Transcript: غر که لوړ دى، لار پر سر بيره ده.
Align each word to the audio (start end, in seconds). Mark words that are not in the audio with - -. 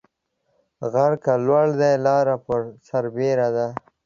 غر 0.91 1.13
که 1.23 1.33
لوړ 1.45 1.67
دى، 1.79 1.91
لار 2.05 2.27
پر 2.45 2.61
سر 2.87 3.03
بيره 3.15 3.47
ده. 3.55 3.67